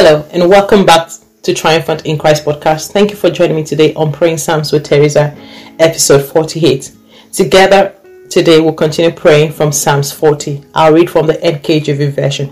Hello, 0.00 0.24
and 0.30 0.48
welcome 0.48 0.86
back 0.86 1.10
to 1.42 1.52
Triumphant 1.52 2.06
in 2.06 2.18
Christ 2.18 2.44
podcast. 2.44 2.92
Thank 2.92 3.10
you 3.10 3.16
for 3.16 3.30
joining 3.30 3.56
me 3.56 3.64
today 3.64 3.92
on 3.94 4.12
Praying 4.12 4.38
Psalms 4.38 4.70
with 4.70 4.84
Theresa, 4.84 5.36
episode 5.80 6.22
48. 6.24 6.92
Together, 7.32 7.92
today 8.30 8.60
we'll 8.60 8.74
continue 8.74 9.10
praying 9.10 9.50
from 9.50 9.72
Psalms 9.72 10.12
40. 10.12 10.62
I'll 10.72 10.92
read 10.92 11.10
from 11.10 11.26
the 11.26 11.32
NKJV 11.32 12.12
version. 12.12 12.48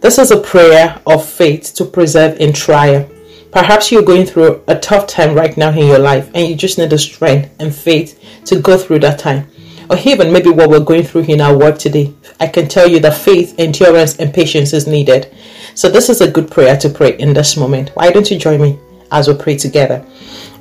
This 0.00 0.20
is 0.20 0.30
a 0.30 0.40
prayer 0.40 1.02
of 1.04 1.28
faith 1.28 1.74
to 1.74 1.84
preserve 1.84 2.38
in 2.38 2.52
trial. 2.52 3.10
Perhaps 3.50 3.90
you're 3.90 4.02
going 4.02 4.24
through 4.24 4.62
a 4.68 4.78
tough 4.78 5.08
time 5.08 5.34
right 5.34 5.56
now 5.56 5.70
in 5.70 5.88
your 5.88 5.98
life 5.98 6.30
and 6.32 6.46
you 6.46 6.54
just 6.54 6.78
need 6.78 6.90
the 6.90 6.98
strength 6.98 7.52
and 7.58 7.74
faith 7.74 8.22
to 8.44 8.60
go 8.60 8.78
through 8.78 9.00
that 9.00 9.18
time. 9.18 9.48
Or 9.88 9.96
even 10.04 10.32
maybe 10.32 10.50
what 10.50 10.68
we're 10.68 10.80
going 10.80 11.04
through 11.04 11.22
in 11.22 11.40
our 11.40 11.56
work 11.56 11.78
today. 11.78 12.12
I 12.40 12.48
can 12.48 12.68
tell 12.68 12.88
you 12.88 13.00
that 13.00 13.16
faith, 13.16 13.54
endurance, 13.58 14.16
and 14.16 14.34
patience 14.34 14.72
is 14.72 14.86
needed. 14.86 15.34
So, 15.74 15.88
this 15.88 16.08
is 16.08 16.20
a 16.20 16.30
good 16.30 16.50
prayer 16.50 16.76
to 16.78 16.88
pray 16.88 17.16
in 17.18 17.34
this 17.34 17.56
moment. 17.56 17.90
Why 17.94 18.10
don't 18.10 18.30
you 18.30 18.38
join 18.38 18.60
me 18.60 18.78
as 19.12 19.28
we 19.28 19.34
pray 19.34 19.56
together? 19.56 20.04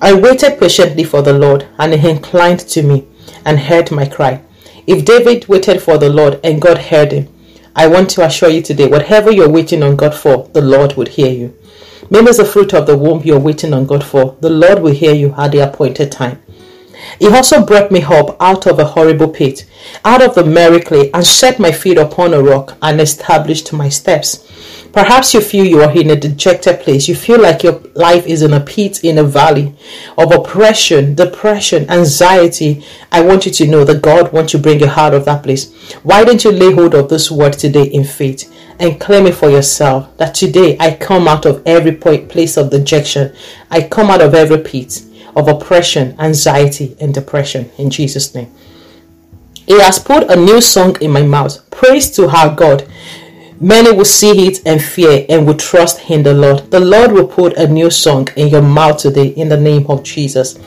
I 0.01 0.13
waited 0.13 0.59
patiently 0.59 1.03
for 1.03 1.21
the 1.21 1.33
Lord, 1.33 1.67
and 1.79 1.93
he 1.93 2.09
inclined 2.09 2.59
to 2.59 2.83
me 2.83 3.07
and 3.45 3.59
heard 3.59 3.91
my 3.91 4.05
cry. 4.05 4.41
If 4.87 5.05
David 5.05 5.47
waited 5.47 5.81
for 5.81 5.97
the 5.97 6.09
Lord 6.09 6.39
and 6.43 6.61
God 6.61 6.77
heard 6.77 7.11
him, 7.11 7.27
I 7.75 7.87
want 7.87 8.09
to 8.11 8.25
assure 8.25 8.49
you 8.49 8.61
today, 8.61 8.87
whatever 8.87 9.31
you're 9.31 9.49
waiting 9.49 9.83
on 9.83 9.95
God 9.95 10.13
for, 10.13 10.47
the 10.53 10.61
Lord 10.61 10.95
would 10.95 11.09
hear 11.09 11.31
you. 11.31 11.57
Maybe 12.09 12.27
it's 12.27 12.37
the 12.37 12.45
fruit 12.45 12.73
of 12.73 12.85
the 12.85 12.97
womb 12.97 13.23
you're 13.23 13.39
waiting 13.39 13.73
on 13.73 13.87
God 13.87 14.03
for. 14.03 14.37
The 14.39 14.49
Lord 14.49 14.79
will 14.79 14.93
hear 14.93 15.13
you 15.13 15.33
at 15.37 15.51
the 15.51 15.59
appointed 15.59 16.11
time. 16.11 16.41
He 17.19 17.27
also 17.27 17.65
brought 17.65 17.91
me 17.91 18.03
up 18.03 18.37
out 18.39 18.67
of 18.67 18.79
a 18.79 18.85
horrible 18.85 19.29
pit, 19.29 19.65
out 20.03 20.21
of 20.21 20.35
the 20.35 20.43
miry 20.43 20.81
clay, 20.81 21.11
and 21.13 21.25
set 21.25 21.59
my 21.59 21.71
feet 21.71 21.97
upon 21.97 22.33
a 22.33 22.41
rock 22.41 22.77
and 22.81 22.99
established 22.99 23.71
my 23.73 23.89
steps. 23.89 24.45
Perhaps 24.95 25.33
you 25.33 25.41
feel 25.41 25.65
you 25.65 25.81
are 25.81 25.91
in 25.91 26.09
a 26.09 26.15
dejected 26.15 26.79
place. 26.79 27.09
You 27.09 27.15
feel 27.15 27.41
like 27.41 27.63
your 27.63 27.81
life 27.95 28.25
is 28.25 28.41
in 28.41 28.53
a 28.53 28.61
pit, 28.61 29.03
in 29.03 29.17
a 29.17 29.23
valley 29.23 29.75
of 30.17 30.31
oppression, 30.31 31.15
depression, 31.15 31.89
anxiety. 31.89 32.85
I 33.11 33.19
want 33.19 33.45
you 33.45 33.51
to 33.51 33.67
know 33.67 33.83
that 33.83 34.01
God 34.01 34.31
wants 34.31 34.53
to 34.53 34.57
bring 34.57 34.79
you 34.79 34.87
out 34.87 35.13
of 35.13 35.25
that 35.25 35.43
place. 35.43 35.93
Why 36.03 36.23
don't 36.23 36.43
you 36.45 36.51
lay 36.51 36.73
hold 36.73 36.95
of 36.95 37.09
this 37.09 37.29
word 37.29 37.53
today 37.53 37.83
in 37.83 38.05
faith 38.05 38.49
and 38.79 38.99
claim 38.99 39.27
it 39.27 39.35
for 39.35 39.49
yourself 39.49 40.15
that 40.15 40.33
today 40.33 40.77
I 40.79 40.95
come 40.95 41.27
out 41.27 41.45
of 41.45 41.61
every 41.65 41.91
place 41.91 42.55
of 42.55 42.69
dejection. 42.69 43.35
I 43.69 43.89
come 43.89 44.09
out 44.09 44.21
of 44.21 44.33
every 44.33 44.59
pit 44.59 45.01
of 45.35 45.47
oppression, 45.47 46.15
anxiety, 46.19 46.95
and 46.99 47.13
depression 47.13 47.71
in 47.77 47.89
Jesus' 47.89 48.33
name. 48.33 48.51
He 49.67 49.79
has 49.79 49.99
put 49.99 50.29
a 50.29 50.35
new 50.35 50.61
song 50.61 50.95
in 51.01 51.11
my 51.11 51.23
mouth. 51.23 51.69
Praise 51.71 52.11
to 52.11 52.27
our 52.27 52.55
God 52.55 52.87
Many 53.59 53.93
will 53.93 54.03
see 54.05 54.47
it 54.47 54.59
and 54.65 54.83
fear 54.83 55.25
and 55.29 55.47
will 55.47 55.55
trust 55.55 56.09
in 56.09 56.23
the 56.23 56.33
Lord. 56.33 56.69
The 56.71 56.79
Lord 56.81 57.13
will 57.13 57.27
put 57.27 57.55
a 57.55 57.65
new 57.67 57.89
song 57.89 58.27
in 58.35 58.49
your 58.49 58.61
mouth 58.61 58.97
today 58.97 59.27
in 59.27 59.47
the 59.47 59.59
name 59.59 59.85
of 59.87 60.03
Jesus. 60.03 60.59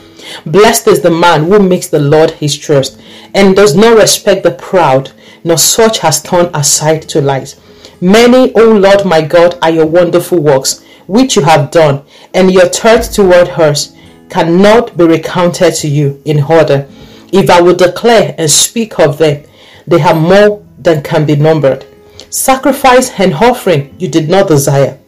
Blessed 0.43 0.87
is 0.87 1.01
the 1.01 1.11
man 1.11 1.43
who 1.45 1.59
makes 1.59 1.87
the 1.87 1.99
Lord 1.99 2.31
his 2.31 2.57
trust 2.57 2.99
and 3.35 3.55
does 3.55 3.75
not 3.75 3.95
respect 3.95 4.41
the 4.41 4.51
proud, 4.51 5.11
nor 5.43 5.57
such 5.59 5.99
has 5.99 6.23
turned 6.23 6.49
aside 6.55 7.03
to 7.09 7.21
lies. 7.21 7.59
Many, 8.01 8.51
O 8.55 8.71
Lord 8.71 9.05
my 9.05 9.21
God, 9.21 9.59
are 9.61 9.69
your 9.69 9.85
wonderful 9.85 10.39
works 10.39 10.83
which 11.05 11.35
you 11.35 11.43
have 11.43 11.71
done, 11.71 12.03
and 12.33 12.51
your 12.51 12.67
thoughts 12.67 13.07
toward 13.07 13.49
hers 13.49 13.95
cannot 14.29 14.95
be 14.97 15.05
recounted 15.05 15.73
to 15.75 15.87
you 15.87 16.21
in 16.25 16.43
order. 16.43 16.87
If 17.31 17.49
I 17.49 17.61
would 17.61 17.77
declare 17.77 18.35
and 18.37 18.49
speak 18.49 18.99
of 18.99 19.17
them, 19.17 19.43
they 19.87 19.99
have 19.99 20.17
more 20.17 20.65
than 20.77 21.03
can 21.03 21.25
be 21.25 21.35
numbered. 21.35 21.85
Sacrifice 22.29 23.19
and 23.19 23.33
offering 23.33 23.95
you 23.97 24.07
did 24.07 24.29
not 24.29 24.47
desire. 24.47 24.99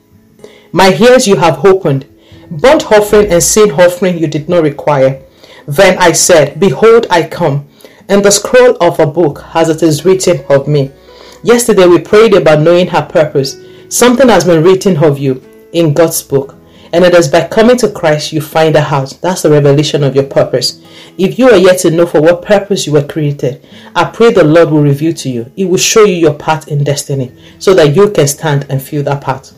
My 0.72 0.94
ears 0.94 1.28
you 1.28 1.36
have 1.38 1.64
opened. 1.66 2.06
Burnt 2.50 2.92
offering 2.92 3.32
and 3.32 3.42
sin 3.42 3.72
offering 3.72 4.18
you 4.18 4.28
did 4.28 4.50
not 4.50 4.64
require. 4.64 5.22
Then 5.68 5.98
I 6.00 6.12
said, 6.12 6.60
Behold, 6.60 7.08
I 7.10 7.24
come, 7.24 7.68
and 8.10 8.26
the 8.26 8.32
scroll 8.32 8.76
of 8.82 9.00
a 9.00 9.06
book 9.06 9.44
as 9.54 9.70
it 9.70 9.84
is 9.84 10.04
written 10.04 10.44
of 10.50 10.68
me. 10.68 10.92
Yesterday 11.44 11.86
we 11.86 12.00
prayed 12.00 12.34
about 12.34 12.62
knowing 12.62 12.88
her 12.88 13.04
purpose. 13.04 13.56
Something 13.90 14.30
has 14.30 14.46
been 14.46 14.64
written 14.64 14.98
of 14.98 15.20
you 15.20 15.44
in 15.74 15.94
God's 15.94 16.22
book. 16.22 16.56
And 16.94 17.06
it 17.06 17.14
is 17.14 17.30
by 17.30 17.48
coming 17.48 17.78
to 17.78 17.90
Christ 17.90 18.34
you 18.34 18.42
find 18.42 18.76
a 18.76 18.82
house. 18.82 19.14
That's 19.18 19.44
the 19.44 19.50
revelation 19.50 20.04
of 20.04 20.16
your 20.16 20.26
purpose. 20.26 20.84
If 21.18 21.40
you 21.40 21.50
are 21.50 21.58
yet 21.58 21.80
to 21.80 21.92
know 21.92 22.06
for 22.06 22.22
what 22.22 22.42
purpose 22.42 22.86
you 22.86 22.94
were 22.94 23.08
created, 23.08 23.66
I 23.96 24.06
pray 24.06 24.32
the 24.32 24.44
Lord 24.44 24.70
will 24.70 24.84
reveal 24.84 25.14
to 25.14 25.30
you. 25.30 25.52
He 25.56 25.66
will 25.66 25.78
show 25.78 26.04
you 26.04 26.16
your 26.16 26.34
path 26.34 26.68
in 26.68 26.84
destiny 26.84 27.32
so 27.60 27.74
that 27.76 27.96
you 27.96 28.12
can 28.12 28.28
stand 28.28 28.66
and 28.70 28.82
feel 28.82 29.04
that 29.04 29.22
path. 29.22 29.54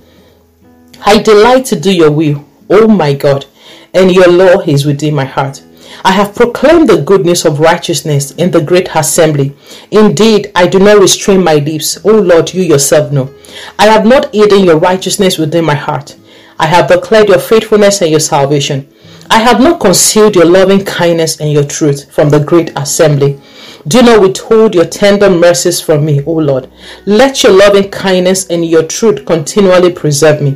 I 1.06 1.22
delight 1.22 1.66
to 1.66 1.80
do 1.80 1.94
your 1.94 2.12
will, 2.12 2.46
oh 2.70 2.88
my 2.88 3.14
God, 3.14 3.46
and 3.94 4.12
your 4.12 4.28
law 4.30 4.62
is 4.62 4.86
within 4.86 5.16
my 5.16 5.26
heart. 5.26 5.64
I 6.04 6.12
have 6.12 6.36
proclaimed 6.36 6.90
the 6.90 7.02
goodness 7.02 7.46
of 7.46 7.60
righteousness 7.60 8.32
in 8.32 8.52
the 8.52 8.62
great 8.62 8.90
assembly. 8.96 9.56
Indeed, 9.92 10.52
I 10.56 10.68
do 10.68 10.80
not 10.80 11.00
restrain 11.00 11.44
my 11.44 11.56
lips. 11.56 12.04
O 12.06 12.12
Lord, 12.12 12.54
you 12.54 12.64
yourself 12.64 13.12
know. 13.12 13.34
I 13.78 13.86
have 13.88 14.06
not 14.06 14.34
hidden 14.34 14.64
your 14.64 14.78
righteousness 14.78 15.38
within 15.38 15.66
my 15.66 15.76
heart. 15.76 16.16
I 16.60 16.68
have 16.68 16.88
declared 16.88 17.30
your 17.30 17.40
faithfulness 17.40 18.02
and 18.02 18.12
your 18.12 18.20
salvation. 18.20 18.88
I 19.30 19.40
have 19.40 19.60
not 19.60 19.80
concealed 19.80 20.36
your 20.36 20.46
loving 20.46 20.86
kindness 20.86 21.40
and 21.40 21.52
your 21.52 21.64
truth 21.64 22.12
from 22.14 22.30
the 22.30 22.40
great 22.40 22.72
assembly. 22.78 23.40
Do 23.88 24.02
not 24.02 24.22
withhold 24.22 24.76
your 24.76 24.86
tender 24.86 25.30
mercies 25.30 25.82
from 25.82 26.06
me, 26.06 26.24
O 26.26 26.34
Lord. 26.34 26.70
Let 27.06 27.44
your 27.44 27.52
loving 27.52 27.90
kindness 27.90 28.48
and 28.48 28.66
your 28.66 28.84
truth 28.84 29.26
continually 29.26 29.92
preserve 29.92 30.42
me. 30.42 30.56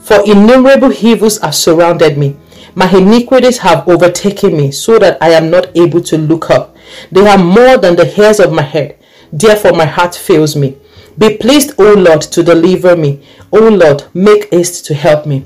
For 0.00 0.22
innumerable 0.24 0.92
evils 0.92 1.38
have 1.38 1.54
surrounded 1.54 2.18
me. 2.18 2.36
My 2.74 2.90
iniquities 2.90 3.58
have 3.58 3.88
overtaken 3.88 4.56
me, 4.56 4.70
so 4.70 4.98
that 4.98 5.18
I 5.22 5.30
am 5.30 5.50
not 5.50 5.76
able 5.76 6.02
to 6.02 6.18
look 6.18 6.50
up. 6.50 6.76
They 7.10 7.26
are 7.26 7.38
more 7.38 7.78
than 7.78 7.96
the 7.96 8.04
hairs 8.04 8.40
of 8.40 8.52
my 8.52 8.62
head. 8.62 8.98
Therefore, 9.32 9.72
my 9.72 9.84
heart 9.84 10.14
fails 10.14 10.56
me. 10.56 10.76
Be 11.18 11.36
pleased, 11.36 11.74
O 11.78 11.94
Lord, 11.94 12.22
to 12.22 12.42
deliver 12.42 12.96
me. 12.96 13.20
O 13.52 13.58
Lord, 13.58 14.04
make 14.14 14.52
haste 14.52 14.86
to 14.86 14.94
help 14.94 15.26
me. 15.26 15.44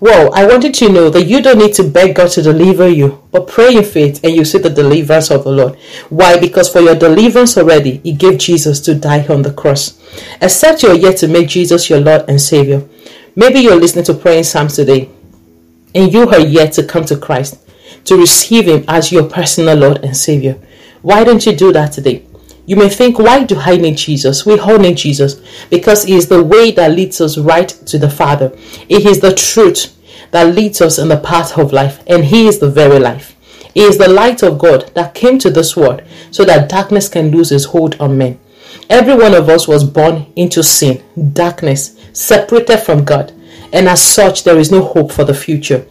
Well, 0.00 0.34
I 0.34 0.46
wanted 0.46 0.78
you 0.80 0.88
to 0.88 0.92
know 0.92 1.10
that 1.10 1.24
you 1.24 1.40
don't 1.40 1.58
need 1.58 1.72
to 1.74 1.88
beg 1.88 2.16
God 2.16 2.30
to 2.32 2.42
deliver 2.42 2.86
you, 2.86 3.22
but 3.30 3.48
pray 3.48 3.74
in 3.74 3.84
faith 3.84 4.22
and 4.22 4.34
you 4.34 4.44
see 4.44 4.58
the 4.58 4.68
deliverance 4.68 5.30
of 5.30 5.44
the 5.44 5.50
Lord. 5.50 5.76
Why? 6.10 6.38
Because 6.38 6.68
for 6.68 6.80
your 6.80 6.94
deliverance 6.94 7.56
already, 7.56 7.98
He 8.04 8.12
gave 8.12 8.38
Jesus 8.38 8.80
to 8.80 8.94
die 8.94 9.26
on 9.28 9.42
the 9.42 9.52
cross. 9.52 9.98
Except 10.42 10.82
you're 10.82 10.94
yet 10.94 11.16
to 11.18 11.28
make 11.28 11.48
Jesus 11.48 11.88
your 11.88 12.00
Lord 12.00 12.24
and 12.28 12.40
Savior. 12.40 12.86
Maybe 13.34 13.60
you're 13.60 13.80
listening 13.80 14.04
to 14.04 14.14
praying 14.14 14.44
Psalms 14.44 14.76
today 14.76 15.08
and 15.94 16.12
you 16.12 16.28
are 16.28 16.40
yet 16.40 16.72
to 16.74 16.84
come 16.84 17.04
to 17.06 17.16
Christ 17.16 17.58
to 18.04 18.16
receive 18.16 18.66
Him 18.66 18.84
as 18.88 19.10
your 19.10 19.28
personal 19.28 19.78
Lord 19.78 20.04
and 20.04 20.16
Savior. 20.16 20.58
Why 21.02 21.24
don't 21.24 21.44
you 21.46 21.54
do 21.54 21.72
that 21.72 21.92
today? 21.92 22.26
You 22.66 22.76
may 22.76 22.88
think, 22.88 23.18
why 23.18 23.44
do 23.44 23.58
I 23.58 23.76
need 23.76 23.98
Jesus? 23.98 24.46
We 24.46 24.58
all 24.58 24.78
need 24.78 24.96
Jesus 24.96 25.40
because 25.68 26.04
He 26.04 26.14
is 26.14 26.28
the 26.28 26.42
way 26.42 26.70
that 26.72 26.92
leads 26.92 27.20
us 27.20 27.36
right 27.36 27.68
to 27.68 27.98
the 27.98 28.08
Father. 28.08 28.56
He 28.88 29.06
is 29.08 29.20
the 29.20 29.34
truth 29.34 29.96
that 30.30 30.54
leads 30.54 30.80
us 30.80 30.98
in 30.98 31.08
the 31.08 31.18
path 31.18 31.58
of 31.58 31.72
life, 31.72 32.02
and 32.06 32.24
He 32.24 32.48
is 32.48 32.58
the 32.58 32.70
very 32.70 32.98
life. 32.98 33.36
He 33.74 33.82
is 33.82 33.98
the 33.98 34.08
light 34.08 34.42
of 34.42 34.58
God 34.58 34.90
that 34.94 35.14
came 35.14 35.38
to 35.40 35.50
this 35.50 35.76
world 35.76 36.02
so 36.30 36.44
that 36.44 36.68
darkness 36.68 37.08
can 37.08 37.30
lose 37.30 37.52
its 37.52 37.66
hold 37.66 38.00
on 38.00 38.16
men. 38.16 38.40
Every 38.88 39.14
one 39.14 39.34
of 39.34 39.48
us 39.48 39.66
was 39.66 39.84
born 39.84 40.32
into 40.36 40.62
sin, 40.62 41.02
darkness, 41.32 41.98
separated 42.12 42.78
from 42.78 43.04
God, 43.04 43.32
and 43.72 43.88
as 43.88 44.02
such, 44.02 44.44
there 44.44 44.58
is 44.58 44.70
no 44.70 44.82
hope 44.82 45.10
for 45.10 45.24
the 45.24 45.34
future. 45.34 45.86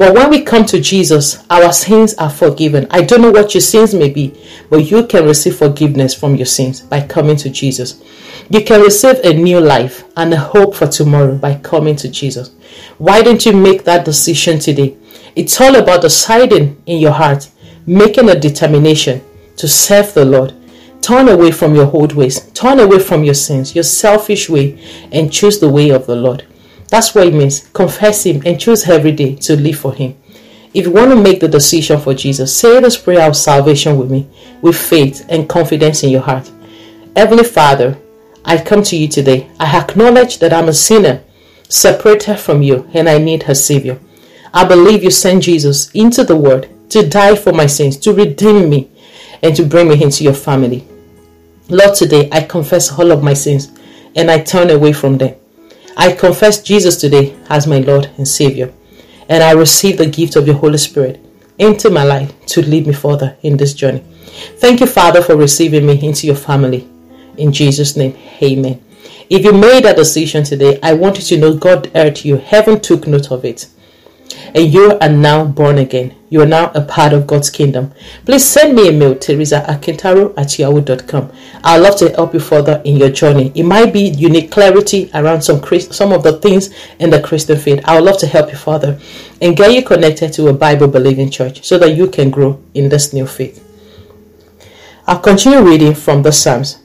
But 0.00 0.14
when 0.14 0.30
we 0.30 0.40
come 0.40 0.64
to 0.64 0.80
Jesus, 0.80 1.44
our 1.50 1.74
sins 1.74 2.14
are 2.14 2.30
forgiven. 2.30 2.86
I 2.90 3.02
don't 3.02 3.20
know 3.20 3.30
what 3.30 3.52
your 3.52 3.60
sins 3.60 3.92
may 3.92 4.08
be, 4.08 4.32
but 4.70 4.90
you 4.90 5.06
can 5.06 5.26
receive 5.26 5.56
forgiveness 5.56 6.14
from 6.14 6.36
your 6.36 6.46
sins 6.46 6.80
by 6.80 7.02
coming 7.06 7.36
to 7.36 7.50
Jesus. 7.50 8.02
You 8.48 8.64
can 8.64 8.80
receive 8.80 9.18
a 9.22 9.34
new 9.34 9.60
life 9.60 10.04
and 10.16 10.32
a 10.32 10.38
hope 10.38 10.74
for 10.74 10.86
tomorrow 10.86 11.36
by 11.36 11.56
coming 11.56 11.96
to 11.96 12.08
Jesus. 12.08 12.50
Why 12.96 13.20
don't 13.20 13.44
you 13.44 13.52
make 13.52 13.84
that 13.84 14.06
decision 14.06 14.58
today? 14.58 14.96
It's 15.36 15.60
all 15.60 15.76
about 15.76 16.00
deciding 16.00 16.82
in 16.86 16.98
your 16.98 17.12
heart, 17.12 17.50
making 17.84 18.30
a 18.30 18.40
determination 18.40 19.20
to 19.58 19.68
serve 19.68 20.14
the 20.14 20.24
Lord. 20.24 20.54
Turn 21.02 21.28
away 21.28 21.50
from 21.50 21.74
your 21.74 21.94
old 21.94 22.14
ways, 22.14 22.50
turn 22.52 22.80
away 22.80 23.00
from 23.00 23.22
your 23.22 23.34
sins, 23.34 23.74
your 23.74 23.84
selfish 23.84 24.48
way, 24.48 24.82
and 25.12 25.30
choose 25.30 25.60
the 25.60 25.68
way 25.68 25.90
of 25.90 26.06
the 26.06 26.16
Lord. 26.16 26.46
That's 26.90 27.14
what 27.14 27.28
it 27.28 27.34
means. 27.34 27.68
Confess 27.72 28.26
Him 28.26 28.42
and 28.44 28.60
choose 28.60 28.88
every 28.88 29.12
day 29.12 29.36
to 29.36 29.56
live 29.56 29.78
for 29.78 29.94
Him. 29.94 30.16
If 30.74 30.86
you 30.86 30.92
want 30.92 31.10
to 31.10 31.16
make 31.16 31.40
the 31.40 31.48
decision 31.48 32.00
for 32.00 32.14
Jesus, 32.14 32.56
say 32.56 32.80
this 32.80 32.96
prayer 32.96 33.28
of 33.28 33.36
salvation 33.36 33.98
with 33.98 34.10
me, 34.10 34.28
with 34.60 34.76
faith 34.76 35.24
and 35.28 35.48
confidence 35.48 36.02
in 36.02 36.10
your 36.10 36.22
heart. 36.22 36.50
Heavenly 37.16 37.44
Father, 37.44 37.98
I 38.44 38.62
come 38.62 38.82
to 38.84 38.96
you 38.96 39.08
today. 39.08 39.50
I 39.58 39.76
acknowledge 39.76 40.38
that 40.38 40.52
I'm 40.52 40.68
a 40.68 40.72
sinner, 40.72 41.22
separated 41.68 42.38
from 42.38 42.62
you, 42.62 42.88
and 42.94 43.08
I 43.08 43.18
need 43.18 43.44
a 43.44 43.54
Savior. 43.54 43.98
I 44.52 44.64
believe 44.64 45.02
you 45.02 45.10
sent 45.10 45.44
Jesus 45.44 45.90
into 45.92 46.24
the 46.24 46.36
world 46.36 46.68
to 46.90 47.08
die 47.08 47.36
for 47.36 47.52
my 47.52 47.66
sins, 47.66 47.96
to 47.98 48.12
redeem 48.12 48.68
me, 48.68 48.90
and 49.42 49.54
to 49.56 49.64
bring 49.64 49.88
me 49.88 50.02
into 50.02 50.24
your 50.24 50.34
family. 50.34 50.86
Lord, 51.68 51.94
today 51.94 52.28
I 52.32 52.42
confess 52.42 52.98
all 52.98 53.12
of 53.12 53.22
my 53.22 53.34
sins 53.34 53.70
and 54.16 54.30
I 54.30 54.40
turn 54.40 54.70
away 54.70 54.92
from 54.92 55.18
them. 55.18 55.36
I 56.00 56.12
confess 56.12 56.62
Jesus 56.62 56.96
today 56.96 57.36
as 57.50 57.66
my 57.66 57.80
Lord 57.80 58.08
and 58.16 58.26
Savior, 58.26 58.72
and 59.28 59.42
I 59.42 59.52
receive 59.52 59.98
the 59.98 60.06
gift 60.06 60.34
of 60.34 60.46
your 60.46 60.56
Holy 60.56 60.78
Spirit 60.78 61.22
into 61.58 61.90
my 61.90 62.04
life 62.04 62.32
to 62.46 62.62
lead 62.62 62.86
me 62.86 62.94
further 62.94 63.36
in 63.42 63.58
this 63.58 63.74
journey. 63.74 64.02
Thank 64.56 64.80
you, 64.80 64.86
Father, 64.86 65.20
for 65.20 65.36
receiving 65.36 65.84
me 65.84 66.02
into 66.02 66.26
your 66.26 66.36
family. 66.36 66.88
In 67.36 67.52
Jesus' 67.52 67.98
name, 67.98 68.16
amen. 68.40 68.82
If 69.28 69.44
you 69.44 69.52
made 69.52 69.84
that 69.84 69.96
decision 69.96 70.42
today, 70.42 70.80
I 70.82 70.94
want 70.94 71.18
you 71.18 71.22
to 71.24 71.38
know 71.38 71.54
God 71.54 71.84
heard 71.88 72.24
you. 72.24 72.38
Heaven 72.38 72.80
took 72.80 73.06
note 73.06 73.30
of 73.30 73.44
it 73.44 73.68
and 74.54 74.72
you 74.72 74.98
are 75.00 75.08
now 75.08 75.44
born 75.44 75.78
again. 75.78 76.14
You 76.28 76.42
are 76.42 76.46
now 76.46 76.70
a 76.74 76.80
part 76.80 77.12
of 77.12 77.26
God's 77.26 77.50
kingdom. 77.50 77.92
Please 78.24 78.44
send 78.44 78.76
me 78.76 78.88
a 78.88 78.92
mail, 78.92 79.16
Teresa 79.16 79.68
at 79.68 79.82
kintaro 79.82 80.32
at 80.36 80.58
yahoo.com. 80.58 81.32
I'd 81.64 81.78
love 81.78 81.96
to 81.98 82.08
help 82.10 82.34
you 82.34 82.40
further 82.40 82.80
in 82.84 82.96
your 82.96 83.10
journey. 83.10 83.50
It 83.54 83.64
might 83.64 83.92
be 83.92 84.08
you 84.10 84.28
need 84.28 84.50
clarity 84.50 85.10
around 85.12 85.42
some 85.42 85.60
some 85.90 86.12
of 86.12 86.22
the 86.22 86.38
things 86.40 86.70
in 87.00 87.10
the 87.10 87.20
Christian 87.20 87.58
faith. 87.58 87.80
I 87.84 87.96
would 87.96 88.04
love 88.04 88.18
to 88.20 88.26
help 88.28 88.52
you 88.52 88.58
further 88.58 88.98
and 89.40 89.56
get 89.56 89.72
you 89.72 89.82
connected 89.82 90.32
to 90.34 90.48
a 90.48 90.52
Bible 90.52 90.86
believing 90.86 91.30
church 91.30 91.64
so 91.64 91.78
that 91.78 91.96
you 91.96 92.08
can 92.08 92.30
grow 92.30 92.60
in 92.74 92.88
this 92.88 93.12
new 93.12 93.26
faith. 93.26 93.66
I'll 95.08 95.18
continue 95.18 95.60
reading 95.62 95.94
from 95.94 96.22
the 96.22 96.30
Psalms. 96.30 96.78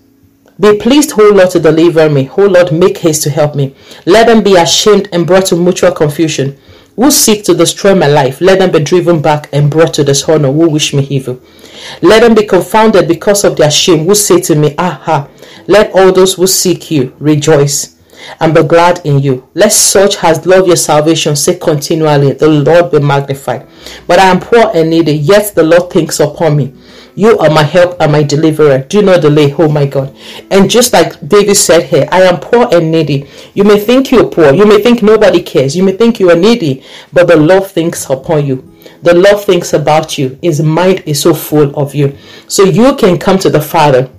Be 0.60 0.78
pleased, 0.80 1.20
O 1.20 1.32
Lord, 1.32 1.52
to 1.52 1.60
deliver 1.60 2.10
me. 2.10 2.30
O 2.38 2.46
Lord, 2.46 2.72
make 2.72 2.98
haste 3.00 3.24
to 3.24 3.30
help 3.30 3.56
me. 3.56 3.76
Let 4.06 4.28
them 4.28 4.42
be 4.42 4.56
ashamed 4.56 5.10
and 5.12 5.28
brought 5.28 5.48
to 5.48 5.56
mutual 5.56 5.92
confusion 5.92 6.58
who 6.96 7.12
seek 7.12 7.44
to 7.46 7.54
destroy 7.54 7.94
my 7.96 8.08
life, 8.08 8.42
let 8.42 8.60
them 8.60 8.72
be 8.72 8.80
driven 8.80 9.22
back 9.22 9.50
and 9.52 9.70
brought 9.70 9.94
to 9.96 10.04
dishonor 10.04 10.52
who 10.52 10.70
wish 10.70 10.94
me 10.94 11.06
evil. 11.10 11.42
Let 12.02 12.22
them 12.22 12.36
be 12.36 12.46
confounded 12.46 13.08
because 13.08 13.44
of 13.44 13.58
their 13.58 13.72
shame 13.72 14.06
who 14.06 14.16
say 14.16 14.40
to 14.42 14.56
me, 14.56 14.76
Aha, 14.78 15.28
let 15.68 15.92
all 15.94 16.12
those 16.12 16.36
who 16.36 16.48
seek 16.48 16.90
you 16.92 17.16
rejoice 17.20 17.96
and 18.40 18.54
be 18.54 18.64
glad 18.64 19.02
in 19.06 19.20
you. 19.20 19.48
Let 19.54 19.72
such 19.72 20.24
as 20.24 20.46
love 20.46 20.68
your 20.68 20.76
salvation 20.76 21.36
say 21.36 21.58
continually, 21.58 22.32
The 22.32 22.48
Lord 22.48 22.92
be 22.92 23.00
magnified. 23.00 23.68
But 24.08 24.20
I 24.20 24.26
am 24.26 24.40
poor 24.40 24.72
and 24.74 24.90
needy, 24.90 25.14
yet 25.14 25.54
the 25.54 25.64
Lord 25.64 25.92
thinks 25.92 26.20
upon 26.20 26.58
me. 26.58 26.74
You 27.16 27.38
are 27.40 27.50
my 27.50 27.64
help 27.64 27.96
and 28.02 28.12
my 28.12 28.24
deliverer. 28.24 28.80
Do 28.80 29.02
not 29.02 29.22
delay, 29.22 29.54
oh 29.58 29.70
my 29.70 29.86
God. 29.86 30.16
And 30.52 30.70
just 30.70 30.92
like 30.92 31.28
David 31.28 31.56
said 31.56 31.84
here, 31.84 32.08
I 32.12 32.24
am 32.24 32.40
poor 32.40 32.68
and 32.72 32.92
needy. 32.92 33.28
You 33.54 33.64
may 33.64 33.80
think 33.80 34.12
you're 34.12 34.30
poor. 34.30 34.54
You 34.54 34.66
may 34.66 34.82
think 34.82 35.02
nobody 35.02 35.42
cares. 35.42 35.76
You 35.76 35.84
may 35.84 35.94
think 35.94 36.20
you 36.20 36.30
are 36.30 36.36
needy, 36.36 36.84
but 37.14 37.28
the 37.28 37.38
Lord 37.38 37.68
thinks 37.68 38.10
upon 38.10 38.46
you. 38.46 38.70
The 39.02 39.14
Lord 39.14 39.40
thinks 39.40 39.72
about 39.74 40.18
you. 40.18 40.38
His 40.42 40.62
mind 40.62 41.04
is 41.06 41.22
so 41.22 41.34
full 41.34 41.78
of 41.80 41.96
you. 41.96 42.18
So 42.48 42.64
you 42.64 42.96
can 42.96 43.18
come 43.18 43.40
to 43.40 43.50
the 43.50 43.62
Father 43.62 44.10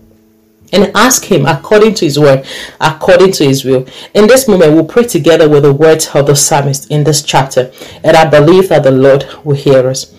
and 0.73 0.91
ask 0.97 1.25
him 1.25 1.47
according 1.47 1.95
to 1.95 2.05
his 2.05 2.19
word, 2.19 2.47
according 2.81 3.33
to 3.33 3.45
his 3.45 3.65
will. 3.65 3.87
In 4.15 4.27
this 4.27 4.49
moment, 4.49 4.73
we'll 4.73 4.85
pray 4.85 5.05
together 5.05 5.49
with 5.49 5.63
the 5.63 5.73
words 5.73 6.09
of 6.15 6.27
the 6.27 6.35
psalmist 6.35 6.91
in 6.91 7.05
this 7.05 7.23
chapter, 7.23 7.71
and 8.03 8.17
I 8.17 8.29
believe 8.29 8.69
that 8.69 8.83
the 8.83 8.91
Lord 8.91 9.27
will 9.45 9.57
hear 9.57 9.89
us. 9.89 10.15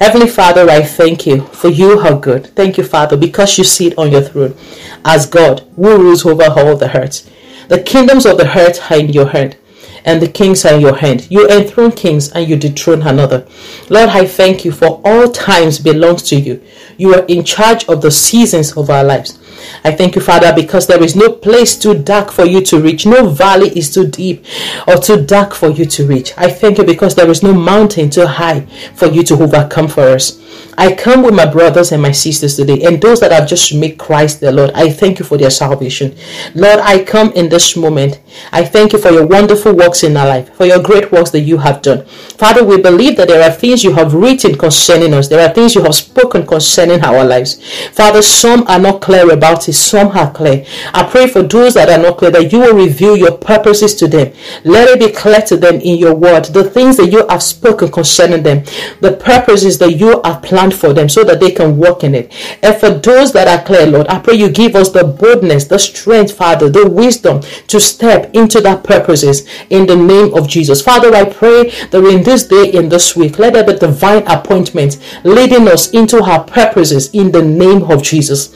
Heavenly 0.00 0.28
Father, 0.28 0.70
I 0.70 0.82
thank 0.82 1.26
you 1.26 1.42
for 1.48 1.68
you 1.68 1.98
are 1.98 2.18
good. 2.18 2.46
Thank 2.56 2.78
you, 2.78 2.84
Father, 2.84 3.18
because 3.18 3.58
you 3.58 3.64
sit 3.64 3.98
on 3.98 4.10
your 4.10 4.22
throne 4.22 4.56
as 5.04 5.26
God 5.26 5.60
who 5.76 5.98
rules 5.98 6.24
over 6.24 6.44
all 6.44 6.74
the 6.74 6.90
earth. 6.96 7.30
The 7.68 7.82
kingdoms 7.82 8.24
of 8.24 8.38
the 8.38 8.48
earth 8.48 8.90
are 8.90 8.98
in 8.98 9.10
your 9.10 9.28
hand 9.28 9.58
and 10.06 10.22
the 10.22 10.28
kings 10.28 10.64
are 10.64 10.72
in 10.72 10.80
your 10.80 10.96
hand. 10.96 11.30
You 11.30 11.46
enthrone 11.50 11.92
kings 11.92 12.32
and 12.32 12.48
you 12.48 12.56
dethrone 12.56 13.02
another. 13.02 13.46
Lord, 13.90 14.08
I 14.08 14.24
thank 14.24 14.64
you 14.64 14.72
for 14.72 15.02
all 15.04 15.30
times 15.30 15.78
belongs 15.78 16.22
to 16.30 16.36
you. 16.36 16.62
You 16.96 17.14
are 17.16 17.26
in 17.26 17.44
charge 17.44 17.86
of 17.86 18.00
the 18.00 18.10
seasons 18.10 18.74
of 18.78 18.88
our 18.88 19.04
lives. 19.04 19.38
I 19.82 19.92
thank 19.92 20.14
you, 20.14 20.20
Father, 20.20 20.52
because 20.54 20.86
there 20.86 21.02
is 21.02 21.16
no 21.16 21.32
place 21.32 21.76
too 21.76 22.02
dark 22.02 22.30
for 22.30 22.44
you 22.44 22.60
to 22.62 22.80
reach. 22.80 23.06
No 23.06 23.28
valley 23.28 23.68
is 23.70 23.92
too 23.92 24.06
deep 24.06 24.44
or 24.86 24.96
too 24.96 25.24
dark 25.24 25.54
for 25.54 25.70
you 25.70 25.86
to 25.86 26.06
reach. 26.06 26.34
I 26.36 26.50
thank 26.50 26.78
you 26.78 26.84
because 26.84 27.14
there 27.14 27.30
is 27.30 27.42
no 27.42 27.54
mountain 27.54 28.10
too 28.10 28.26
high 28.26 28.60
for 28.94 29.06
you 29.06 29.22
to 29.24 29.34
overcome 29.42 29.88
for 29.88 30.02
us. 30.02 30.38
I 30.80 30.94
come 30.94 31.22
with 31.22 31.34
my 31.34 31.44
brothers 31.44 31.92
and 31.92 32.00
my 32.00 32.12
sisters 32.12 32.56
today 32.56 32.82
and 32.84 33.02
those 33.02 33.20
that 33.20 33.32
have 33.32 33.46
just 33.46 33.74
made 33.74 33.98
Christ 33.98 34.40
the 34.40 34.50
Lord. 34.50 34.70
I 34.70 34.88
thank 34.88 35.18
you 35.18 35.26
for 35.26 35.36
their 35.36 35.50
salvation. 35.50 36.16
Lord, 36.54 36.78
I 36.80 37.04
come 37.04 37.32
in 37.32 37.50
this 37.50 37.76
moment. 37.76 38.18
I 38.50 38.64
thank 38.64 38.94
you 38.94 38.98
for 38.98 39.10
your 39.10 39.26
wonderful 39.26 39.74
works 39.74 40.04
in 40.04 40.16
our 40.16 40.26
life, 40.26 40.54
for 40.54 40.64
your 40.64 40.82
great 40.82 41.12
works 41.12 41.32
that 41.32 41.40
you 41.40 41.58
have 41.58 41.82
done. 41.82 42.06
Father, 42.06 42.64
we 42.64 42.80
believe 42.80 43.18
that 43.18 43.28
there 43.28 43.42
are 43.42 43.52
things 43.52 43.84
you 43.84 43.92
have 43.92 44.14
written 44.14 44.56
concerning 44.56 45.12
us. 45.12 45.28
There 45.28 45.46
are 45.46 45.52
things 45.52 45.74
you 45.74 45.82
have 45.82 45.94
spoken 45.94 46.46
concerning 46.46 47.04
our 47.04 47.26
lives. 47.26 47.60
Father, 47.90 48.22
some 48.22 48.66
are 48.66 48.78
not 48.78 49.02
clear 49.02 49.30
about 49.30 49.68
it, 49.68 49.74
some 49.74 50.08
are 50.16 50.32
clear. 50.32 50.64
I 50.94 51.06
pray 51.10 51.26
for 51.26 51.42
those 51.42 51.74
that 51.74 51.90
are 51.90 52.02
not 52.02 52.16
clear 52.16 52.30
that 52.30 52.52
you 52.52 52.60
will 52.60 52.74
reveal 52.74 53.18
your 53.18 53.36
purposes 53.36 53.94
to 53.96 54.08
them. 54.08 54.32
Let 54.64 54.88
it 54.88 54.98
be 54.98 55.12
clear 55.12 55.42
to 55.42 55.58
them 55.58 55.74
in 55.74 55.98
your 55.98 56.14
word, 56.14 56.46
the 56.46 56.64
things 56.64 56.96
that 56.96 57.12
you 57.12 57.26
have 57.28 57.42
spoken 57.42 57.92
concerning 57.92 58.42
them, 58.42 58.64
the 59.02 59.18
purposes 59.22 59.78
that 59.80 59.92
you 59.92 60.22
have 60.24 60.40
planned 60.42 60.69
for 60.74 60.92
them 60.92 61.08
so 61.08 61.24
that 61.24 61.40
they 61.40 61.50
can 61.50 61.76
walk 61.76 62.04
in 62.04 62.14
it. 62.14 62.32
And 62.62 62.76
for 62.76 62.90
those 62.90 63.32
that 63.32 63.48
are 63.48 63.64
clear, 63.64 63.86
Lord, 63.86 64.08
I 64.08 64.18
pray 64.18 64.34
you 64.34 64.50
give 64.50 64.74
us 64.74 64.90
the 64.90 65.04
boldness, 65.04 65.64
the 65.64 65.78
strength, 65.78 66.32
Father, 66.32 66.68
the 66.68 66.88
wisdom 66.88 67.42
to 67.68 67.80
step 67.80 68.34
into 68.34 68.60
that 68.60 68.84
purposes 68.84 69.46
in 69.70 69.86
the 69.86 69.96
name 69.96 70.34
of 70.34 70.48
Jesus. 70.48 70.82
Father, 70.82 71.14
I 71.14 71.24
pray 71.24 71.70
that 71.90 72.04
in 72.04 72.22
this 72.22 72.46
day, 72.46 72.70
in 72.72 72.88
this 72.88 73.16
week, 73.16 73.38
let 73.38 73.54
there 73.54 73.64
be 73.64 73.78
divine 73.78 74.26
appointments 74.26 74.98
leading 75.24 75.68
us 75.68 75.90
into 75.90 76.22
our 76.22 76.44
purposes 76.44 77.10
in 77.12 77.32
the 77.32 77.42
name 77.42 77.84
of 77.84 78.02
Jesus. 78.02 78.54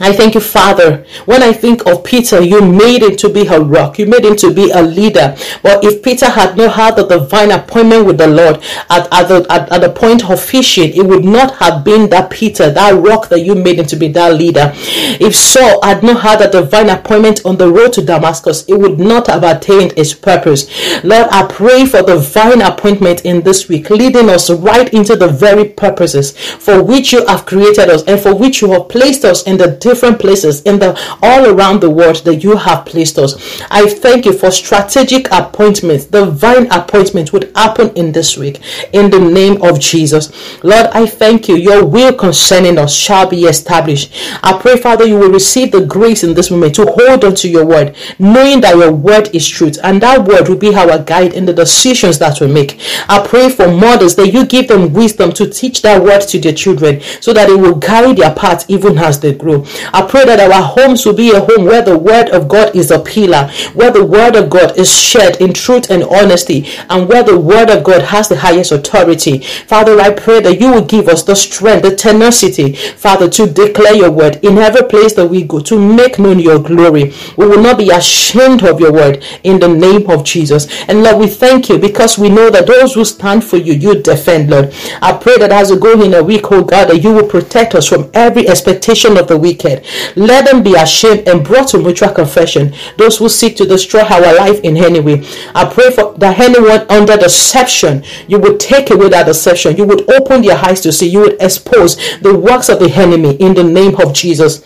I 0.00 0.12
thank 0.12 0.34
you, 0.34 0.40
Father. 0.40 1.04
When 1.24 1.42
I 1.42 1.52
think 1.52 1.86
of 1.86 2.04
Peter, 2.04 2.40
you 2.40 2.60
made 2.62 3.02
him 3.02 3.16
to 3.16 3.28
be 3.28 3.46
a 3.46 3.60
rock. 3.60 3.98
You 3.98 4.06
made 4.06 4.24
him 4.24 4.36
to 4.36 4.52
be 4.52 4.70
a 4.70 4.82
leader. 4.82 5.36
But 5.62 5.84
if 5.84 6.02
Peter 6.02 6.26
had 6.26 6.56
not 6.56 6.74
had 6.74 6.96
the 6.96 7.06
divine 7.06 7.50
appointment 7.50 8.06
with 8.06 8.18
the 8.18 8.28
Lord 8.28 8.56
at, 8.90 9.08
at, 9.12 9.28
the, 9.28 9.46
at, 9.50 9.72
at 9.72 9.80
the 9.80 9.90
point 9.90 10.28
of 10.30 10.40
fishing, 10.40 10.94
it 10.94 11.04
would 11.04 11.24
not 11.24 11.56
have 11.56 11.84
been 11.84 12.10
that 12.10 12.30
Peter, 12.30 12.70
that 12.70 12.94
rock 12.94 13.28
that 13.28 13.40
you 13.40 13.54
made 13.54 13.78
him 13.78 13.86
to 13.86 13.96
be 13.96 14.08
that 14.08 14.34
leader. 14.34 14.72
If 14.74 15.34
Saul 15.34 15.82
had 15.82 16.02
not 16.02 16.22
had 16.22 16.42
a 16.42 16.50
divine 16.50 16.90
appointment 16.90 17.44
on 17.44 17.56
the 17.56 17.68
road 17.68 17.92
to 17.94 18.04
Damascus, 18.04 18.64
it 18.68 18.74
would 18.74 19.00
not 19.00 19.26
have 19.26 19.42
attained 19.42 19.94
its 19.96 20.14
purpose. 20.14 20.68
Lord, 21.02 21.28
I 21.30 21.46
pray 21.48 21.86
for 21.86 22.02
the 22.02 22.18
divine 22.18 22.62
appointment 22.62 23.24
in 23.24 23.42
this 23.42 23.68
week, 23.68 23.90
leading 23.90 24.28
us 24.28 24.50
right 24.50 24.92
into 24.92 25.16
the 25.16 25.28
very 25.28 25.64
purposes 25.64 26.36
for 26.36 26.82
which 26.82 27.12
you 27.12 27.26
have 27.26 27.46
created 27.46 27.88
us 27.88 28.02
and 28.04 28.20
for 28.20 28.34
which 28.34 28.60
you 28.60 28.70
have 28.72 28.88
placed 28.88 29.24
us 29.24 29.42
in 29.44 29.56
the 29.56 29.76
different 29.88 30.20
places 30.20 30.62
in 30.62 30.78
the 30.78 30.90
all 31.22 31.46
around 31.46 31.80
the 31.80 31.90
world 31.90 32.16
that 32.24 32.36
you 32.44 32.56
have 32.56 32.84
placed 32.84 33.18
us. 33.18 33.62
I 33.70 33.88
thank 33.88 34.26
you 34.26 34.32
for 34.32 34.50
strategic 34.50 35.30
appointments. 35.32 36.04
Divine 36.06 36.70
appointment 36.70 37.32
would 37.32 37.50
happen 37.56 37.90
in 37.96 38.12
this 38.12 38.36
week 38.36 38.60
in 38.92 39.10
the 39.10 39.18
name 39.20 39.62
of 39.62 39.80
Jesus. 39.80 40.24
Lord, 40.62 40.86
I 40.92 41.06
thank 41.06 41.48
you. 41.48 41.56
Your 41.56 41.84
will 41.84 42.12
concerning 42.14 42.78
us 42.78 42.94
shall 42.94 43.28
be 43.28 43.44
established. 43.44 44.12
I 44.42 44.58
pray, 44.60 44.76
Father, 44.76 45.06
you 45.06 45.18
will 45.18 45.32
receive 45.32 45.72
the 45.72 45.84
grace 45.84 46.22
in 46.22 46.34
this 46.34 46.50
moment 46.50 46.74
to 46.76 46.84
hold 46.86 47.24
on 47.24 47.34
to 47.36 47.48
your 47.48 47.64
word, 47.64 47.96
knowing 48.18 48.60
that 48.60 48.76
your 48.76 48.92
word 48.92 49.34
is 49.34 49.48
truth, 49.48 49.78
and 49.82 50.02
that 50.02 50.26
word 50.26 50.48
will 50.48 50.56
be 50.56 50.74
our 50.74 50.98
guide 50.98 51.32
in 51.32 51.46
the 51.46 51.52
decisions 51.52 52.18
that 52.18 52.40
we 52.40 52.46
make. 52.46 52.78
I 53.08 53.26
pray 53.26 53.48
for 53.48 53.68
mothers 53.68 54.16
that 54.16 54.28
you 54.28 54.44
give 54.46 54.68
them 54.68 54.92
wisdom 54.92 55.32
to 55.32 55.48
teach 55.48 55.82
that 55.82 56.02
word 56.02 56.20
to 56.28 56.38
their 56.38 56.52
children 56.52 57.00
so 57.20 57.32
that 57.32 57.48
it 57.48 57.58
will 57.58 57.74
guide 57.74 58.16
their 58.16 58.34
path 58.34 58.68
even 58.68 58.98
as 58.98 59.20
they 59.20 59.34
grow. 59.34 59.64
I 59.92 60.06
pray 60.06 60.24
that 60.24 60.40
our 60.40 60.62
homes 60.62 61.04
will 61.04 61.14
be 61.14 61.30
a 61.30 61.40
home 61.40 61.64
where 61.64 61.82
the 61.82 61.98
word 61.98 62.30
of 62.30 62.48
God 62.48 62.74
is 62.74 62.90
a 62.90 62.98
pillar, 62.98 63.50
where 63.74 63.90
the 63.90 64.04
word 64.04 64.36
of 64.36 64.50
God 64.50 64.78
is 64.78 64.90
shared 64.90 65.36
in 65.36 65.52
truth 65.52 65.90
and 65.90 66.04
honesty, 66.04 66.66
and 66.88 67.08
where 67.08 67.22
the 67.22 67.38
word 67.38 67.70
of 67.70 67.84
God 67.84 68.02
has 68.02 68.28
the 68.28 68.36
highest 68.36 68.72
authority. 68.72 69.40
Father, 69.40 70.00
I 70.00 70.10
pray 70.10 70.40
that 70.40 70.60
you 70.60 70.70
will 70.72 70.84
give 70.84 71.08
us 71.08 71.22
the 71.22 71.34
strength, 71.34 71.82
the 71.82 71.94
tenacity, 71.94 72.72
Father, 72.74 73.28
to 73.30 73.46
declare 73.46 73.94
your 73.94 74.10
word 74.10 74.36
in 74.44 74.58
every 74.58 74.88
place 74.88 75.14
that 75.14 75.28
we 75.28 75.42
go, 75.44 75.60
to 75.60 75.78
make 75.78 76.18
known 76.18 76.38
your 76.38 76.58
glory. 76.58 77.12
We 77.36 77.46
will 77.46 77.62
not 77.62 77.78
be 77.78 77.90
ashamed 77.90 78.64
of 78.64 78.80
your 78.80 78.92
word 78.92 79.24
in 79.44 79.60
the 79.60 79.68
name 79.68 80.08
of 80.10 80.24
Jesus. 80.24 80.66
And 80.88 81.02
Lord, 81.02 81.18
we 81.18 81.26
thank 81.26 81.68
you 81.68 81.78
because 81.78 82.18
we 82.18 82.28
know 82.28 82.50
that 82.50 82.66
those 82.66 82.94
who 82.94 83.04
stand 83.04 83.44
for 83.44 83.56
you, 83.56 83.74
you 83.74 84.02
defend, 84.02 84.50
Lord. 84.50 84.74
I 85.02 85.12
pray 85.12 85.36
that 85.38 85.52
as 85.52 85.70
we 85.70 85.78
go 85.78 86.00
in 86.00 86.14
a 86.14 86.22
week, 86.22 86.50
oh 86.50 86.64
God, 86.64 86.90
that 86.90 87.02
you 87.02 87.12
will 87.12 87.28
protect 87.28 87.74
us 87.74 87.86
from 87.86 88.10
every 88.14 88.48
expectation 88.48 89.16
of 89.16 89.28
the 89.28 89.38
wicked 89.38 89.67
wicked. 89.68 89.86
Let 90.16 90.46
them 90.46 90.62
be 90.62 90.74
ashamed 90.74 91.28
and 91.28 91.44
brought 91.44 91.68
to 91.68 91.78
mutual 91.78 92.12
confession. 92.12 92.74
Those 92.96 93.18
who 93.18 93.28
seek 93.28 93.56
to 93.56 93.66
destroy 93.66 94.00
our 94.00 94.34
life 94.36 94.60
in 94.60 94.76
any 94.76 95.00
way. 95.00 95.24
I 95.54 95.70
pray 95.72 95.90
for 95.90 96.14
that 96.18 96.38
anyone 96.38 96.86
under 96.90 97.16
deception, 97.16 98.04
you 98.26 98.38
would 98.38 98.60
take 98.60 98.90
away 98.90 99.08
that 99.10 99.26
deception. 99.26 99.76
You 99.76 99.84
would 99.84 100.10
open 100.12 100.42
their 100.42 100.56
eyes 100.56 100.80
to 100.82 100.92
see. 100.92 101.08
You 101.08 101.20
would 101.20 101.42
expose 101.42 101.96
the 102.20 102.38
works 102.38 102.68
of 102.68 102.78
the 102.78 102.90
enemy 102.90 103.36
in 103.36 103.54
the 103.54 103.64
name 103.64 103.96
of 104.00 104.12
Jesus. 104.12 104.64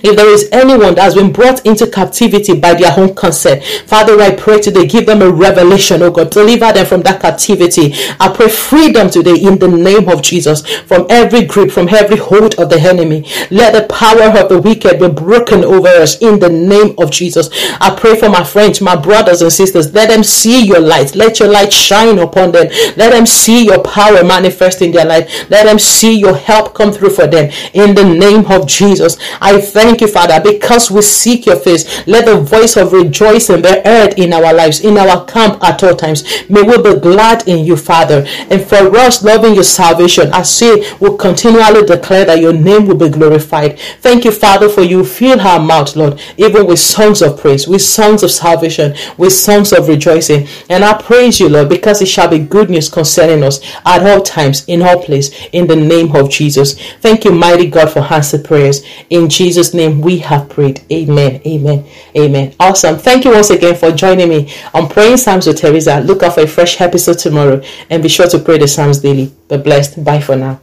If 0.00 0.16
there 0.16 0.28
is 0.28 0.48
anyone 0.52 0.94
that 0.94 1.02
has 1.02 1.14
been 1.16 1.32
brought 1.32 1.66
into 1.66 1.86
captivity 1.86 2.58
by 2.58 2.74
their 2.74 2.96
own 2.96 3.14
consent, 3.16 3.64
Father, 3.86 4.20
I 4.20 4.34
pray 4.34 4.60
today, 4.60 4.86
give 4.86 5.06
them 5.06 5.22
a 5.22 5.30
revelation, 5.30 6.02
oh 6.02 6.10
God, 6.12 6.30
deliver 6.30 6.72
them 6.72 6.86
from 6.86 7.02
that 7.02 7.20
captivity. 7.20 7.94
I 8.20 8.32
pray 8.32 8.48
freedom 8.48 9.10
today 9.10 9.34
in 9.34 9.58
the 9.58 9.66
name 9.66 10.08
of 10.08 10.22
Jesus 10.22 10.64
from 10.82 11.06
every 11.10 11.44
grip, 11.44 11.72
from 11.72 11.88
every 11.88 12.16
hold 12.16 12.54
of 12.60 12.70
the 12.70 12.78
enemy. 12.78 13.26
Let 13.50 13.72
the 13.72 13.92
power 13.92 14.38
of 14.38 14.48
the 14.48 14.60
wicked 14.60 15.00
be 15.00 15.08
broken 15.08 15.64
over 15.64 15.88
us 15.88 16.18
in 16.18 16.38
the 16.38 16.48
name 16.48 16.94
of 16.98 17.10
Jesus. 17.10 17.48
I 17.80 17.96
pray 17.98 18.16
for 18.18 18.28
my 18.28 18.44
friends, 18.44 18.80
my 18.80 18.94
brothers 18.94 19.42
and 19.42 19.52
sisters. 19.52 19.92
Let 19.92 20.10
them 20.10 20.22
see 20.22 20.64
your 20.64 20.80
light. 20.80 21.16
Let 21.16 21.40
your 21.40 21.48
light 21.50 21.72
shine 21.72 22.18
upon 22.18 22.52
them. 22.52 22.68
Let 22.96 23.10
them 23.10 23.26
see 23.26 23.64
your 23.64 23.82
power 23.82 24.22
manifest 24.22 24.80
in 24.80 24.92
their 24.92 25.06
life. 25.06 25.50
Let 25.50 25.64
them 25.64 25.80
see 25.80 26.18
your 26.18 26.36
help 26.36 26.74
come 26.74 26.92
through 26.92 27.10
for 27.10 27.26
them 27.26 27.50
in 27.74 27.96
the 27.96 28.04
name 28.04 28.46
of 28.46 28.68
Jesus. 28.68 29.16
I 29.40 29.60
thank 29.60 29.87
Thank 29.88 30.02
you, 30.02 30.08
Father, 30.08 30.38
because 30.38 30.90
we 30.90 31.00
seek 31.00 31.46
your 31.46 31.56
face. 31.56 32.06
Let 32.06 32.26
the 32.26 32.38
voice 32.38 32.76
of 32.76 32.92
rejoicing 32.92 33.62
be 33.62 33.70
heard 33.70 34.18
in 34.18 34.34
our 34.34 34.52
lives, 34.52 34.84
in 34.84 34.98
our 34.98 35.24
camp 35.24 35.64
at 35.64 35.82
all 35.82 35.96
times. 35.96 36.24
May 36.50 36.60
we 36.60 36.76
be 36.82 37.00
glad 37.00 37.48
in 37.48 37.64
you, 37.64 37.74
Father. 37.74 38.26
And 38.50 38.62
for 38.62 38.94
us, 38.98 39.24
loving 39.24 39.54
your 39.54 39.64
salvation, 39.64 40.30
I 40.30 40.42
say 40.42 40.94
we'll 41.00 41.16
continually 41.16 41.86
declare 41.86 42.26
that 42.26 42.38
your 42.38 42.52
name 42.52 42.86
will 42.86 42.96
be 42.98 43.08
glorified. 43.08 43.78
Thank 44.02 44.26
you, 44.26 44.30
Father, 44.30 44.68
for 44.68 44.82
you 44.82 45.06
fill 45.06 45.40
our 45.40 45.58
mouth, 45.58 45.96
Lord, 45.96 46.20
even 46.36 46.66
with 46.66 46.80
songs 46.80 47.22
of 47.22 47.40
praise, 47.40 47.66
with 47.66 47.80
songs 47.80 48.22
of 48.22 48.30
salvation, 48.30 48.94
with 49.16 49.32
songs 49.32 49.72
of 49.72 49.88
rejoicing. 49.88 50.48
And 50.68 50.84
I 50.84 51.00
praise 51.00 51.40
you, 51.40 51.48
Lord, 51.48 51.70
because 51.70 52.02
it 52.02 52.08
shall 52.08 52.28
be 52.28 52.40
good 52.40 52.68
news 52.68 52.90
concerning 52.90 53.42
us 53.42 53.58
at 53.86 54.06
all 54.06 54.20
times, 54.20 54.66
in 54.66 54.82
all 54.82 55.02
place, 55.02 55.30
in 55.52 55.66
the 55.66 55.76
name 55.76 56.14
of 56.14 56.28
Jesus. 56.28 56.78
Thank 56.98 57.24
you, 57.24 57.32
mighty 57.32 57.70
God, 57.70 57.90
for 57.90 58.00
answered 58.00 58.44
prayers. 58.44 58.84
In 59.08 59.30
Jesus' 59.30 59.72
name 59.78 60.02
we 60.02 60.18
have 60.18 60.50
prayed. 60.50 60.82
Amen. 60.92 61.40
Amen. 61.46 61.86
Amen. 62.14 62.54
Awesome. 62.60 62.98
Thank 62.98 63.24
you 63.24 63.30
once 63.30 63.48
again 63.48 63.74
for 63.76 63.90
joining 63.92 64.28
me 64.28 64.52
on 64.74 64.88
Praying 64.88 65.16
Psalms 65.16 65.46
with 65.46 65.58
Theresa. 65.58 66.00
Look 66.00 66.22
out 66.22 66.34
for 66.34 66.42
a 66.42 66.46
fresh 66.46 66.78
episode 66.80 67.18
tomorrow 67.18 67.62
and 67.88 68.02
be 68.02 68.10
sure 68.10 68.28
to 68.28 68.38
pray 68.38 68.58
the 68.58 68.68
Psalms 68.68 68.98
daily. 68.98 69.32
Be 69.48 69.56
blessed. 69.56 70.04
Bye 70.04 70.20
for 70.20 70.36
now. 70.36 70.60